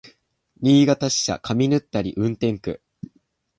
[0.61, 2.81] 新潟支社上沼垂運転区